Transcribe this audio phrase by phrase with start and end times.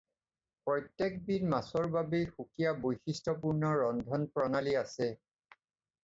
[0.67, 5.11] প্ৰত্যেক বিধ মাছৰ বাবেই সুকীয়া বৈশিষ্ট্যপূৰ্ণ ৰন্ধন প্ৰণালী আছে.